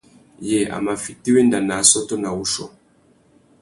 [0.47, 2.65] Yê a mà fiti wenda nà assôtô nà wuchiô?